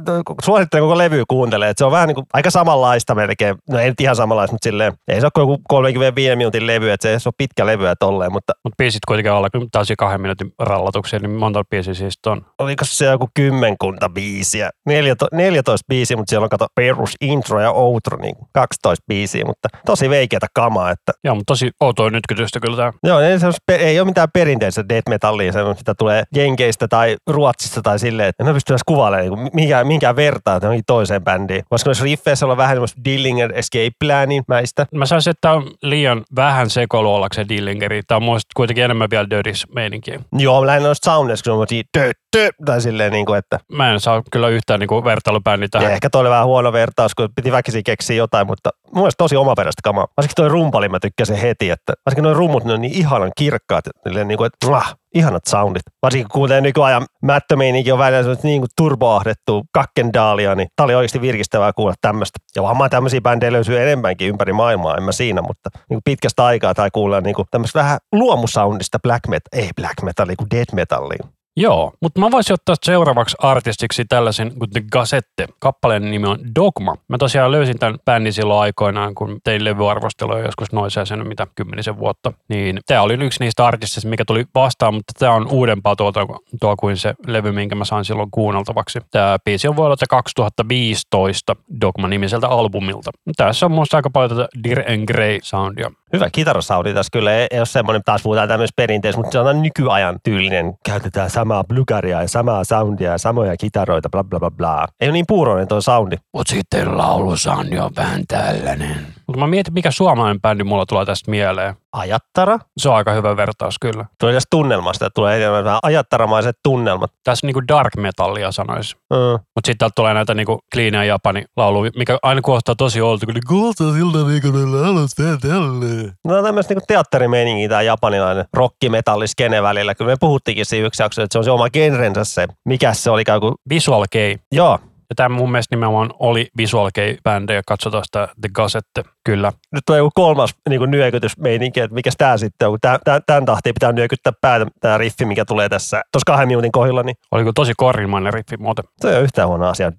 [0.43, 3.55] suosittelen koko levy kuuntelee, se on vähän niin kuin aika samanlaista melkein.
[3.69, 7.01] No ei nyt ihan samanlaista, mutta silleen, ei se ole joku 35 minuutin levy, että
[7.01, 11.19] se ei ole pitkä levy tolleen, mutta Mutta biisit kuitenkin olla taas kahden minuutin rallatuksia,
[11.19, 12.45] niin monta biisiä siis on.
[12.59, 17.71] oliko se joku kymmenkunta biisiä, 14, 14 biisiä, mutta siellä on kato perus intro ja
[17.71, 22.77] outro, niin 12 biisiä, mutta tosi veikeätä kamaa, että Joo, mutta tosi outoa nytkytystä kyllä
[22.77, 22.93] tämä.
[23.03, 27.81] Joo, ei, se ei ole mitään perinteistä death metallia, se, sitä tulee Jenkeistä tai Ruotsista
[27.81, 31.63] tai silleen, että en mä pysty edes kuvailemaan niin minkään, minkään vertaa johonkin toiseen bändiin.
[31.71, 34.85] Voisiko noissa riffeissä olla vähän semmoista Dillinger Escape Planin mäistä?
[34.93, 38.01] Mä sanoisin, että tämä on liian vähän sekoilu ollakseen Dillingeri.
[38.07, 40.19] Tämä on mielestä kuitenkin enemmän vielä Dirtys meininkiä.
[40.33, 41.83] Joo, lähinnä noista soundeista, kun on semmoisia
[42.31, 45.91] tö, tai silleen niin kuin, että Mä en saa kyllä yhtään niin vertailubändi ja tähän.
[45.91, 49.35] ehkä toi oli vähän huono vertaus, kun piti väkisin keksiä jotain, mutta mun mielestä tosi
[49.35, 50.07] omaperäistä kamaa.
[50.17, 53.85] Varsinkin toi rumpali mä tykkäsin heti, että varsinkin noin rummut, ne on niin ihanan kirkkaat,
[54.25, 55.81] niin kuin, että muah, ihanat soundit.
[56.03, 61.21] Varsinkin kun kuuntelee nykyajan mättömeininkin on välillä niin kuin turboahdettu kakkendaalia, niin tää oli oikeasti
[61.21, 62.39] virkistävää kuulla tämmöistä.
[62.55, 66.45] Ja varmaan tämmöisiä bändejä löytyy enemmänkin ympäri maailmaa, en mä siinä, mutta niin kuin pitkästä
[66.45, 70.73] aikaa tai kuulla niin kuin tämmöistä vähän luomusoundista black metal, ei black metal, kuin death
[70.73, 71.36] metallia.
[71.59, 75.47] Joo, mutta mä voisin ottaa seuraavaksi artistiksi tällaisen kuin The Gazette.
[75.59, 76.95] Kappaleen nimi on Dogma.
[77.07, 81.99] Mä tosiaan löysin tämän bändin silloin aikoinaan, kun tein levyarvosteluja joskus noissa sen mitä kymmenisen
[81.99, 82.33] vuotta.
[82.49, 86.27] Niin tämä oli yksi niistä artisteista, mikä tuli vastaan, mutta tämä on uudempaa tuota,
[86.61, 88.99] tuo kuin se levy, minkä mä sain silloin kuunneltavaksi.
[89.11, 93.11] Tämä biisi on vuodelta 2015 Dogma-nimiseltä albumilta.
[93.37, 95.91] Tässä on musta aika paljon tätä Dir en Grey soundia.
[96.13, 97.33] Hyvä kitarasaundi tässä kyllä.
[97.33, 100.73] Ei, ei ole semmoinen, taas puhutaan tämmöistä perinteistä, mutta se on nykyajan tyylinen.
[100.85, 104.87] Käytetään samaa blugaria ja samaa soundia ja samoja kitaroita, bla bla bla bla.
[104.99, 106.15] Ei ole niin puuroinen tuo soundi.
[106.33, 109.16] Mutta sitten laulusoundi on vähän tällainen.
[109.27, 111.75] Mutta mä mietin, mikä suomalainen bändi mulla tulee tästä mieleen.
[111.93, 112.59] Ajattara.
[112.77, 114.05] Se on aika hyvä vertaus kyllä.
[114.19, 117.11] Tulee tästä tunnelmasta, että tulee enemmän vähän ajattaramaiset tunnelmat.
[117.23, 118.95] Tässä niinku dark metallia sanoisi.
[118.95, 119.17] Mm.
[119.55, 123.41] Mutta sitten täältä tulee näitä niinku cleania japani laulu, mikä aina kuulostaa tosi oldulta, kun
[123.47, 126.13] kuulostaa siltä niin kuin ne laulaa tälle.
[126.25, 129.95] No tämmöistä niinku teatterimeininki tämä japanilainen rockimetalliskene välillä.
[129.95, 132.47] Kyllä me puhuttiinkin siinä yksi jakso, että se on se oma genrensä se.
[132.65, 134.37] Mikä se oli kuin, Visual Kei.
[134.51, 139.03] joo, Ja tämä mun mielestä nimenomaan oli Visual Kei-bändi ja katsotaan sitä The Gazette.
[139.25, 139.51] Kyllä.
[139.71, 142.77] nyt tulee joku kolmas niin kuin nyökytysmeininki, että mikä tämä sitten on.
[142.81, 146.71] Tää, tää, tämän tahtiin pitää nyökyttää päätä, tämä riffi, mikä tulee tässä tuossa kahden minuutin
[146.71, 148.85] kohdilla, niin Oliko tosi korrimainen riffi muuten.
[149.01, 149.91] se ei ole yhtään huono asia.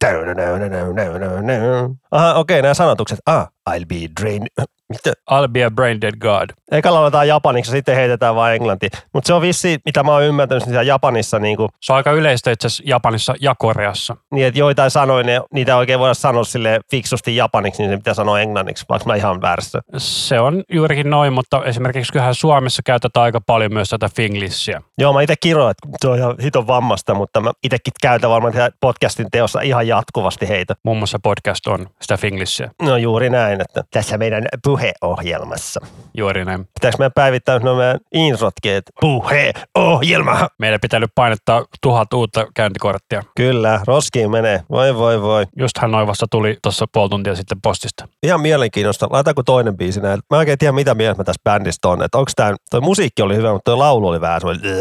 [2.11, 3.19] Aha, okei, nämä sanotukset.
[3.27, 4.49] Ah, I'll be drained.
[4.89, 5.13] Mitä?
[5.31, 6.51] I'll be a brain dead god.
[6.73, 8.89] Eka lauletaan japaniksi ja sitten heitetään vain englanti.
[9.13, 12.13] Mutta se on vissi, mitä mä oon ymmärtänyt niin Japanissa, niin, kuin, Se on aika
[12.13, 14.17] yleistä itse asiassa Japanissa ja Koreassa.
[14.33, 17.97] niin että joitain sanoja, ne, niitä ei oikein voida sanoa sille fiksusti japaniksi, niin se
[17.97, 19.81] pitää sanoa englanniksi, vaikka mä ihan väärässä.
[19.97, 24.83] Se on juurikin noin, mutta esimerkiksi kyllähän Suomessa käytetään aika paljon myös tätä finglishia.
[24.99, 28.55] Joo, mä itse kirjoin, että se on ihan hiton vammasta, mutta mä itsekin käytän varmaan
[28.81, 30.75] podcastin teossa ihan jatkuvasti heitä.
[30.85, 32.71] Muun muassa podcast on sitä finglishia.
[32.83, 35.81] No juuri näin, että tässä meidän puheohjelmassa.
[36.17, 36.65] Juuri näin.
[36.65, 40.49] Pitääkö meidän päivittää no meidän introtkin, että puheohjelma?
[40.59, 43.23] Meidän pitää nyt painettaa tuhat uutta käyntikorttia.
[43.37, 44.63] Kyllä, roskiin menee.
[44.71, 45.47] Voi voi voi.
[45.57, 48.09] Justhan noin vasta tuli tuossa puoli tuntia sitten postista.
[48.23, 49.09] Ihan mielenkiintoista.
[49.11, 50.21] Laitaanko toinen biisi näin?
[50.31, 52.03] Mä oikein tiedä, mitä mieltä mä tässä bändistä on.
[52.03, 54.73] Että onko tää, toi musiikki oli hyvä, mutta toi laulu oli vähän semmoinen.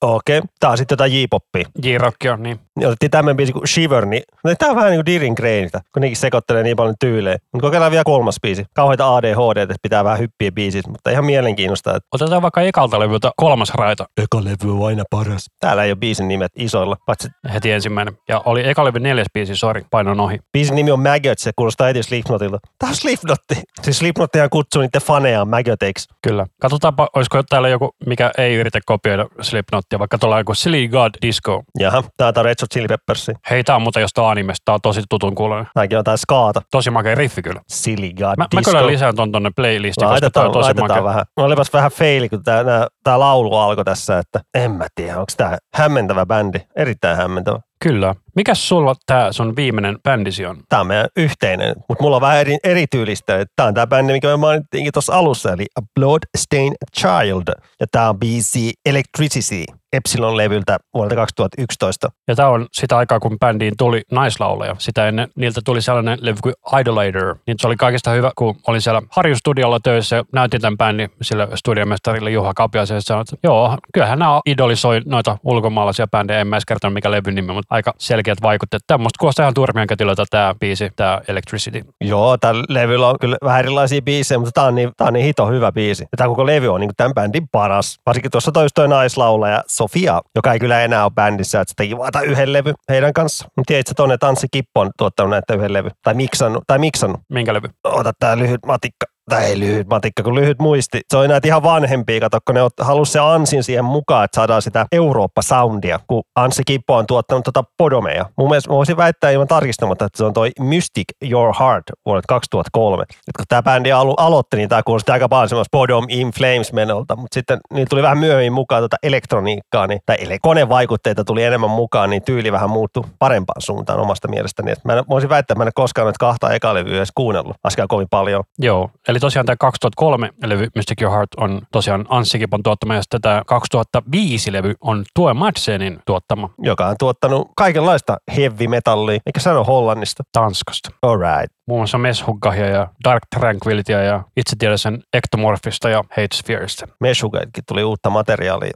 [0.00, 0.48] Okei, okay.
[0.60, 1.64] tää on sitten jotain J-poppia.
[1.82, 2.60] J-Rock on niin.
[2.76, 5.80] Niin otettiin tämmöinen biisi kuin Shiver, niin no, tää on vähän niin kuin Dirin Grainista,
[5.92, 7.38] kun niinkin sekoittelee niin paljon tyylejä.
[7.52, 8.64] Mutta kokeillaan vielä kolmas biisi.
[8.74, 13.30] Kauheita ADHD, että pitää vähän hyppiä biisissä, mutta ihan mielenkiintoista, että Otetaan vaikka ekalta levyltä
[13.36, 14.06] kolmas raita.
[14.22, 15.46] eka levy on aina paras.
[15.60, 18.14] Täällä ei ole biisin nimet isoilla, paitsi Heti ensimmäinen.
[18.28, 20.38] Ja oli eka levy neljäs biisi, sori, painon ohi.
[20.52, 22.58] biisin nimi on Maggot, se kuulostaa heti Slipknotilta.
[22.78, 23.54] Tää on Slipknotti.
[23.82, 26.08] Siis Slipknottihan kutsuu niiden fanejaan Maggoteiksi.
[26.22, 26.46] Kyllä.
[26.60, 31.10] Katsotaanpa, olisiko täällä joku, mikä ei yritä kopioida Slipknottia, vaikka tuolla on joku Silly God
[31.22, 31.62] Disco.
[31.78, 33.32] Jaha, tää on Red Hot Chili Peppersi.
[33.50, 35.66] Hei, tää on muuten jostain animesta, tää on tosi tutun kuulonen.
[35.74, 36.62] Tääkin on tää skaata.
[36.70, 37.60] Tosi makea riffi kyllä.
[37.68, 38.70] Silly God Mä, mä Disco.
[38.70, 41.04] kyllä lisään ton tonne playlistiin, koska tää on tosi makea.
[41.04, 41.24] vähän.
[41.36, 45.12] No olipas vähän feili, kun tää, nää, tää laulu alkoi tässä, että en mä tiedä,
[45.18, 46.58] onko tää hämmentävä bändi.
[46.76, 47.58] Erittäin hämmentävä.
[47.82, 48.14] Kyllä.
[48.36, 50.56] Mikäs sulla tää sun viimeinen bändisi on?
[50.68, 53.44] Tää on meidän yhteinen, mutta mulla on vähän eri, erityylistä.
[53.56, 57.54] Tää on tää bändi, mikä me mainittiinkin tuossa alussa, eli A Bloodstained Child.
[57.80, 62.08] Ja tää on biisi Electricity Epsilon-levyltä vuodelta 2011.
[62.28, 64.76] Ja tää on sitä aikaa, kun bändiin tuli naislauleja.
[64.78, 67.36] Sitä ennen niiltä tuli sellainen levy kuin Idolator.
[67.46, 71.48] Niin se oli kaikista hyvä, kun olin siellä Harju-studiolla töissä ja näytin tämän bändin sille
[71.54, 76.40] studiomestarille Juha Kapiaiselle ja sanoin, että joo, kyllähän nämä idolisoi noita ulkomaalaisia bändejä.
[76.40, 77.94] En mä edes kertonut mikä levyn nimi, mutta aika
[78.26, 78.82] selkeät vaikutteet.
[78.86, 81.82] Tämmöistä kuulostaa ihan turmien kätilöitä tämä biisi, tämä Electricity.
[82.00, 85.26] Joo, tällä levyllä on kyllä vähän erilaisia biisejä, mutta tää on niin, tää on niin
[85.26, 86.02] hito hyvä biisi.
[86.02, 87.96] Ja tää koko levy on niin tämän bändin paras.
[88.06, 92.22] Varsinkin tuossa toisi toi naislaulaja Sofia, joka ei kyllä enää ole bändissä, että vaan tää
[92.22, 93.48] yhden levy heidän kanssa.
[93.66, 95.90] Tiedätkö tonne Tanssi Kippo on tuottanut näitä yhden levy?
[96.02, 97.20] Tai miksannut, tai miksannut.
[97.32, 97.68] Minkä levy?
[97.84, 99.15] Ota tää lyhyt matikka.
[99.30, 101.00] Tai ei lyhyt matikka, kun lyhyt muisti.
[101.08, 104.62] Se oli näitä ihan vanhempia, kato, kun ne halusi se Ansin siihen mukaan, että saadaan
[104.62, 108.26] sitä Eurooppa-soundia, kun Anssi Kippo on tuottanut tota Podomeja.
[108.38, 113.02] Mun mielestä voisin väittää ilman tarkistamatta, että se on toi Mystic Your Heart vuodelta 2003.
[113.02, 116.72] Et kun tämä bändi alu, aloitti, niin tämä kuulosti aika paljon semmoista Podom In Flames
[116.72, 121.42] menolta, mutta sitten niin tuli vähän myöhemmin mukaan tota elektroniikkaa, niin, tai ele- konevaikutteita tuli
[121.42, 124.70] enemmän mukaan, niin tyyli vähän muuttui parempaan suuntaan omasta mielestäni.
[124.70, 127.56] Et mä, en, voisin väittää, että mä en koskaan näitä kahta ekalevyä edes kuunnellut,
[127.88, 128.44] kovin paljon.
[128.58, 133.02] Joo, eli tosiaan tämä 2003 levy Mystic Your Heart on tosiaan Anssi Kipon tuottama ja
[133.02, 139.40] sitten tämä 2005 levy on Tue Madsenin tuottama joka on tuottanut kaikenlaista heavy metallia, eikä
[139.40, 140.22] sano Hollannista.
[140.32, 140.90] Tanskasta.
[141.02, 141.56] Alright.
[141.68, 146.88] Muun muassa Meshuggahia ja Dark Tranquilitya ja itse tiedän sen Ectomorphista ja Hate Sphereista.
[147.00, 148.70] Meshugaitkin tuli uutta materiaalia.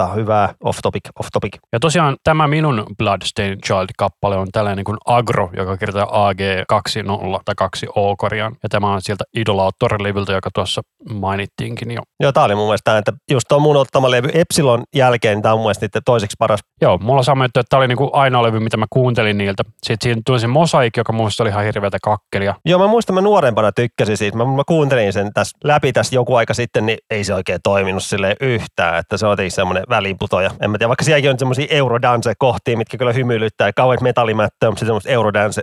[0.00, 1.58] On hyvää off topic, off topic.
[1.72, 7.68] Ja tosiaan tämä minun Bloodstained Child-kappale on tällainen niin kuin Agro, joka kirjoitetaan AG20 tai
[7.68, 8.56] 2O korjaan.
[8.62, 9.24] Ja tämä on sieltä
[9.72, 10.80] Idolator-levyltä, joka tuossa
[11.10, 12.02] mainittiinkin jo.
[12.20, 15.52] Joo, tää oli mun mielestä, että just tuon mun ottama levy Epsilon jälkeen, niin tää
[15.52, 16.60] on mun mielestä toiseksi paras.
[16.80, 19.38] Joo, mulla on sama juttu, että tämä oli niin kuin ainoa levy, mitä mä kuuntelin
[19.38, 19.62] niiltä.
[19.82, 22.54] Sitten siinä tuli se mosaikki, joka mun oli ihan hirveätä kakkelia.
[22.64, 24.38] Joo, mä muistan, mä nuorempana tykkäsin siitä.
[24.38, 28.02] Mä, mä kuuntelin sen tässä läpi tässä joku aika sitten, niin ei se oikein toiminut
[28.02, 30.50] sille yhtään, että se on jotenkin semmoinen väliinputoja.
[30.60, 34.86] En mä tiedä, vaikka sielläkin on semmoisia eurodance-kohtia, mitkä kyllä hymyilyttää, kauheat metallimättöä, mutta se
[34.86, 35.62] semmoista eurodance.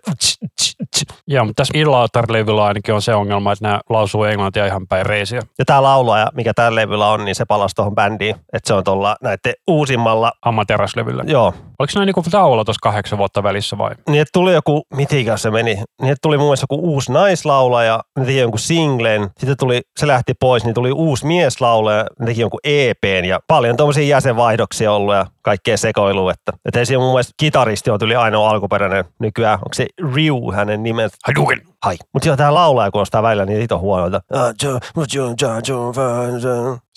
[1.27, 5.41] Joo, mutta tässä Idolator-levyllä ainakin on se ongelma, että nämä lausuu englantia ihan päin reisiä.
[5.59, 8.83] Ja tämä laulaja, mikä tällä levyllä on, niin se palasi tuohon bändiin, että se on
[8.83, 11.23] tuolla näiden uusimmalla, Amateras-levyllä.
[11.27, 13.91] joo, Oliko se noin niin tauolla tuossa kahdeksan vuotta välissä vai?
[14.09, 17.99] niin että tuli joku, mitikä se meni, niin että tuli muun muassa joku uusi naislaulaja,
[18.19, 22.41] ne teki jonkun singlen, sitten tuli, se lähti pois, niin tuli uusi mieslaulaja, ne teki
[22.41, 27.11] jonkun EPn ja paljon tuommoisia jäsenvaihdoksia ollut ja kaikkea sekoilua, että, että ei siinä mun
[27.11, 29.85] mielestä kitaristi on tuli ainoa alkuperäinen nykyään, onko se
[30.15, 31.17] Ryu hänen nimensä?
[31.27, 31.68] Hadouken!
[31.85, 31.97] Hai.
[32.13, 34.21] Mutta joo, tää laulaja kuulostaa välillä niin ito huonoita.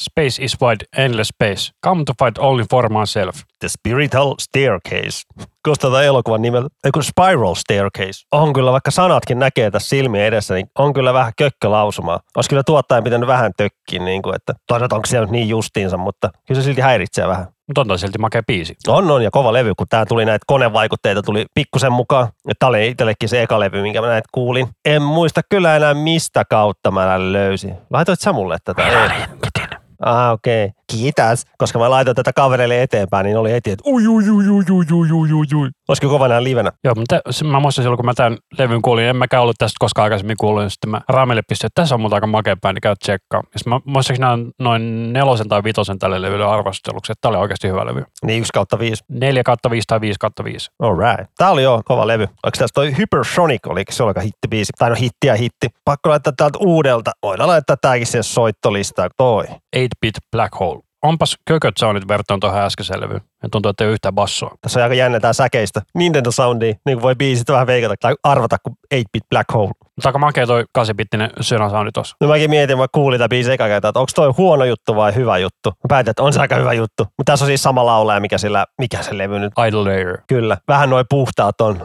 [0.03, 1.71] Space is wide, endless space.
[1.85, 3.35] Come to fight only for myself.
[3.61, 5.23] The Spiritual Staircase.
[5.65, 6.69] Kuulostaa tätä elokuvan nimeltä.
[6.85, 8.27] Eiku Spiral Staircase.
[8.33, 12.21] On kyllä, vaikka sanatkin näkee tässä silmien edessä, niin on kyllä vähän kökkö lausumaa.
[12.37, 15.97] Olisi kyllä tuottajan pitänyt vähän tökkiä, niin kuin, että toisaalta onko siellä nyt niin justiinsa,
[15.97, 17.47] mutta kyllä se silti häiritsee vähän.
[17.73, 18.77] Mutta on toi silti makea biisi.
[18.89, 22.29] On, on, ja kova levy, kun tää tuli näitä konevaikutteita, tuli pikkusen mukaan.
[22.49, 24.69] Ja tää oli itsellekin se eka levy, minkä mä näitä kuulin.
[24.85, 27.75] En muista kyllä enää mistä kautta mä löysin.
[27.91, 28.87] Laitoit sä mulle tätä?
[28.87, 29.09] Ei.
[30.05, 30.65] Ah, okei.
[30.65, 30.82] Okay.
[30.97, 31.45] Kiitos.
[31.59, 34.85] Koska mä laitoin tätä kavereille eteenpäin, niin oli heti, että ui, ui, ui, ui, ui,
[34.93, 35.69] ui, ui, ui, ui.
[35.89, 36.73] Olisiko kova näin livenä?
[36.85, 40.05] Joo, mutta mä muistan silloin, kun mä tämän levyn kuulin, en mäkään ollut tästä koskaan
[40.05, 42.95] aikaisemmin kuullut, ja sitten mä Ramille pistin, että tässä on multa aika makea bändi, käy
[42.97, 43.43] tsekkaa.
[43.55, 47.87] Ja mä muistaakseni noin nelosen tai vitosen tälle levylle arvosteluksi, että tämä oli oikeasti hyvä
[47.87, 48.05] levy.
[48.27, 49.05] Niin yksi kautta viisi.
[49.09, 50.71] 4 kautta 5 tai 5 kautta 5.
[50.83, 51.31] Alright.
[51.39, 52.23] Tää oli jo kova levy.
[52.23, 54.73] Oliko tässä toi Hypersonic, oli se oli aika hittibiisi?
[54.79, 55.69] Tai no hitti ja hitti.
[55.85, 57.11] Pakko laittaa täältä uudelta.
[57.23, 59.11] Voidaan laittaa tääkin siihen soittolistaan.
[59.17, 59.45] Toi.
[59.77, 60.82] 8-bit Black Hole.
[61.03, 63.21] Onpas kököt soundit vertaan tuohon äskeiseen levyyn.
[63.43, 64.55] Ja tuntuu, että ei ole yhtään bassoa.
[64.61, 65.83] Tässä on aika jännä tää säkeistä.
[65.95, 69.69] Nintendo Soundi, niin kuin voi biisit vähän veikata tai arvata kuin 8-bit Black Hole.
[69.69, 72.17] Mutta aika makea toi 8-bittinen synasoundi tossa.
[72.21, 75.15] No mäkin mietin, mä kuulin tätä biisi eka kertaa, että onko toi huono juttu vai
[75.15, 75.71] hyvä juttu.
[75.71, 77.05] Mä päätin, että on se aika hyvä juttu.
[77.19, 79.53] Mutta tässä on siis sama laulaja, mikä sillä, mikä se levy nyt.
[79.69, 80.19] Idle Layer.
[80.27, 80.57] Kyllä.
[80.69, 81.83] Vähän noin puhtaat on.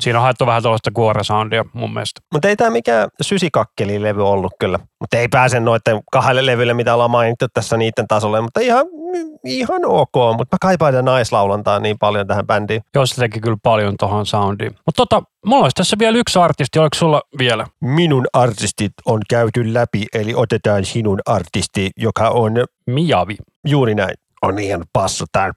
[0.00, 2.20] Siinä on haettu vähän tuollaista kuoresoundia mun mielestä.
[2.32, 4.78] Mutta ei tämä mikään sysikakkelilevy ollut kyllä.
[5.00, 8.40] Mutta ei pääse noiden kahdelle levylle, mitä ollaan mainittu tässä niiden tasolle.
[8.40, 8.86] Mutta ihan,
[9.44, 10.36] ihan ok.
[10.36, 12.82] Mutta mä kaipaan tätä naislaulantaa niin paljon tähän bändiin.
[12.94, 14.72] Joo, se teki kyllä paljon tuohon soundiin.
[14.86, 17.66] Mutta tota, mulla olisi tässä vielä yksi artisti, oliko sulla vielä?
[17.80, 22.52] Minun artistit on käyty läpi, eli otetaan sinun artisti, joka on
[22.86, 23.36] Miavi.
[23.66, 24.14] juuri näin.
[24.42, 25.52] On ihan passu tää.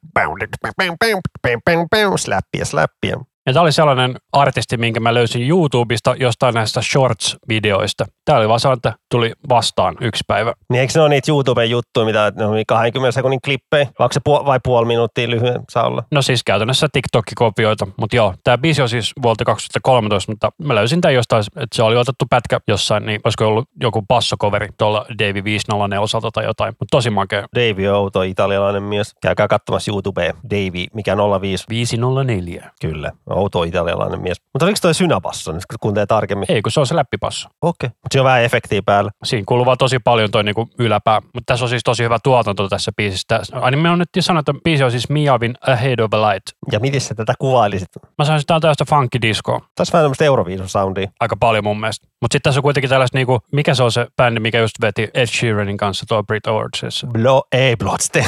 [2.17, 3.17] Slappia, slappia.
[3.47, 8.05] Ja tämä oli sellainen artisti, minkä mä löysin YouTubesta jostain näistä shorts-videoista.
[8.25, 10.53] Tämä oli vaan sellainen, että tuli vastaan yksi päivä.
[10.69, 13.85] Niin eikö ne ole niitä YouTuben juttuja, mitä ne on 20 sekunnin klippejä?
[13.85, 16.03] Vai onko se puol- vai puoli minuuttia lyhyen saa olla?
[16.11, 21.01] No siis käytännössä TikTok-kopioita, mutta joo, tämä biisi on siis vuolta 2013, mutta mä löysin
[21.01, 25.43] tämän jostain, että se oli otettu pätkä jossain, niin olisiko ollut joku passokoveri tuolla Davey
[25.43, 27.45] 504 osalta tai jotain, mutta tosi makea.
[27.55, 29.15] Davey Outo, italialainen mies.
[29.21, 30.33] Käykää katsomassa YouTubeen.
[30.49, 31.65] Davey, mikä 05.
[31.69, 32.71] 504.
[32.81, 34.41] Kyllä, outo italialainen mies.
[34.53, 36.45] Mutta oliko toi synabasso, nyt kun kuuntelee tarkemmin?
[36.51, 37.49] Ei, kun se on se läppipasso.
[37.61, 37.87] Okei.
[37.87, 37.97] Okay.
[38.03, 39.11] Mutta siinä on vähän efektiä päällä.
[39.23, 42.67] Siinä kuuluu vaan tosi paljon toi niinku yläpää, mutta tässä on siis tosi hyvä tuotanto
[42.67, 43.39] tässä biisissä.
[43.51, 46.47] Aina me on nyt sanoa, että biisi on siis Miavin Ahead of a Light.
[46.71, 47.89] Ja miten sä tätä kuvailisit?
[48.17, 49.61] Mä sanoisin, että tämä on tällaista funky-diskoa.
[49.75, 51.11] Tässä vähän tämmöistä Euroviisun-soundia.
[51.19, 52.07] aika paljon mun mielestä.
[52.21, 55.09] Mutta sitten tässä on kuitenkin tällaista, niinku, mikä se on se bändi, mikä just veti
[55.13, 57.07] Ed Sheeranin kanssa tuo Brit Awardsissa.
[57.07, 58.25] Blo, ei Bloodstain.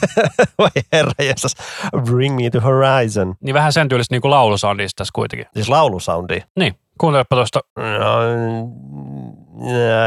[0.58, 1.54] Voi herra Jeesus.
[2.04, 3.34] Bring me to horizon.
[3.40, 5.46] Niin vähän sen tyylistä niinku laulusoundista tässä kuitenkin.
[5.54, 6.44] Siis laulusoundia.
[6.58, 8.22] Niin, kuuntelepa tuosta, No,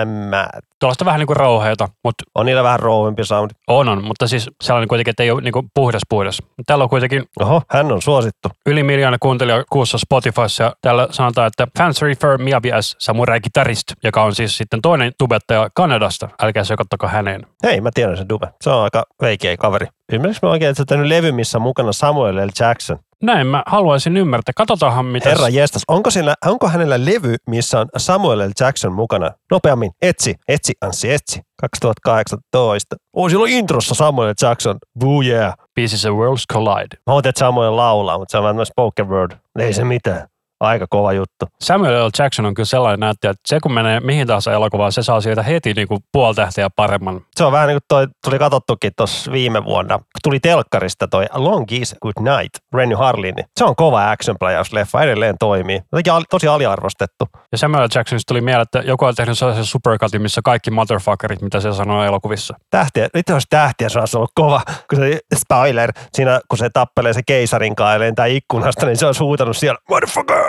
[0.01, 0.47] en mä.
[0.79, 3.53] tuollaista vähän niinku rouheita, mutta On niillä vähän rouvempi soundi.
[3.67, 6.41] on on, mutta siis sellainen kuitenkin, että ei ole niinku puhdas puhdas.
[6.67, 8.49] Täällä on kuitenkin Oho, hän on suosittu.
[8.65, 13.83] yli miljoona kuuntelijaa kuussa Spotifyssa ja täällä sanotaan, että fans refer Miyabi as samurai guitarist,
[14.03, 16.29] joka on siis sitten toinen tubettaja Kanadasta.
[16.41, 17.45] Älkää sekoittako häneen.
[17.63, 18.47] Hei, mä tiedän sen Dube.
[18.61, 19.87] Se on aika veikeä kaveri.
[20.11, 22.49] Ymmärrätkö mä oikein, että sä tehnyt levy, missä on mukana Samuel L.
[22.59, 22.99] Jackson?
[23.25, 24.53] Näin mä haluaisin ymmärtää.
[24.55, 25.29] Katsotaanhan mitä...
[25.29, 28.51] Herra jestas, onko, sillä, onko hänellä levy, missä on Samuel L.
[28.59, 29.31] Jackson mukana?
[29.51, 31.41] Nopeammin, etsi, etsi, Anssi, etsi.
[31.61, 32.95] 2018.
[33.13, 34.33] Oh, silloin introssa Samuel L.
[34.41, 34.77] Jackson.
[34.99, 35.53] Boo yeah.
[35.75, 36.97] biisissä Worlds Collide.
[37.07, 39.31] Mä oon, että Samuel laulaa, mutta se on vähän myös spoken word.
[39.59, 40.27] Ei se mitään.
[40.59, 41.45] Aika kova juttu.
[41.61, 42.09] Samuel L.
[42.19, 45.43] Jackson on kyllä sellainen näyttäjä, että se kun menee mihin tahansa elokuvaan, se saa siitä
[45.43, 47.21] heti niin kuin puoli tähteä paremman.
[47.35, 51.71] Se on vähän niin kuin toi, tuli katsottukin tuossa viime vuonna, tuli telkkarista toi Long
[51.71, 53.35] Is Good Night, Renny Harlin.
[53.59, 54.37] Se on kova action
[54.71, 55.81] leffa edelleen toimii.
[55.91, 57.25] Jotenkin tosi aliarvostettu.
[57.51, 57.87] Ja Samuel L.
[57.95, 62.03] Jacksonista tuli mieleen, että joku on tehnyt sellaisen supercutin, missä kaikki motherfuckerit, mitä se sanoo
[62.03, 62.53] elokuvissa.
[62.69, 64.61] Tähtiä, nyt olisi tähtiä, se olisi ollut kova.
[64.89, 69.05] Kun se spoiler, siinä kun se tappelee se keisarin kanssa ja lentää ikkunasta, niin se
[69.05, 70.44] olisi huutanut siellä, motherfucker!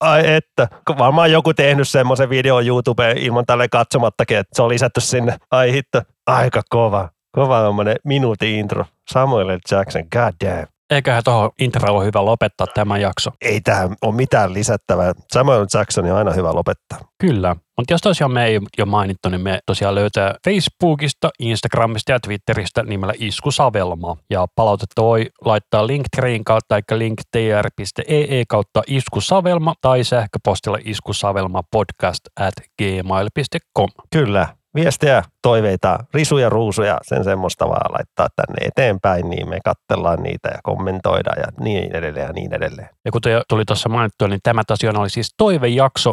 [0.00, 5.00] Ai että, varmaan joku tehnyt semmoisen videon YouTubeen ilman tälle katsomattakin, että se on lisätty
[5.00, 5.36] sinne.
[5.50, 7.08] Ai hitto, aika kova.
[7.32, 8.84] Kova tommonen minuutin intro.
[9.10, 9.58] Samuel.
[9.70, 10.79] Jackson, god damn.
[10.90, 13.30] Eiköhän tuohon introon ole hyvä lopettaa tämä jakso.
[13.40, 15.12] Ei tähän ole mitään lisättävää.
[15.32, 16.98] Samuel Jackson on aina hyvä lopettaa.
[17.18, 17.56] Kyllä.
[17.78, 22.82] Mutta jos tosiaan me ei jo mainittu, niin me tosiaan löytää Facebookista, Instagramista ja Twitteristä
[22.82, 24.16] nimellä Iskusavelma.
[24.30, 32.54] Ja palautetta voi laittaa Linktreen kautta, eli linktr.ee kautta iskusavelma tai sähköpostilla iskusavelma podcast at
[32.82, 33.88] gmail.com.
[34.12, 34.59] Kyllä.
[34.74, 40.58] Viestejä, toiveita, risuja, ruusuja, sen semmoista vaan laittaa tänne eteenpäin, niin me katsellaan niitä ja
[40.62, 42.88] kommentoidaan ja niin edelleen ja niin edelleen.
[43.04, 46.12] Ja kuten tuli tuossa mainittua, niin tämä tosiaan oli siis toivejakso,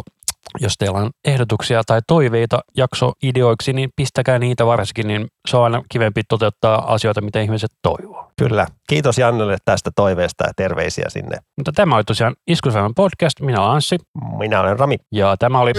[0.60, 5.82] jos teillä on ehdotuksia tai toiveita jaksoideoiksi, niin pistäkää niitä varsinkin, niin se on aina
[5.88, 8.30] kivempi toteuttaa asioita, mitä ihmiset toivoo.
[8.38, 8.66] Kyllä.
[8.88, 11.38] Kiitos Jannelle tästä toiveesta ja terveisiä sinne.
[11.56, 13.40] Mutta tämä oli tosiaan Iskusalan podcast.
[13.40, 13.96] Minä olen Anssi
[14.38, 14.96] Minä olen Rami.
[15.12, 15.72] ja tämä oli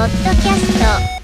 [0.00, 1.19] イス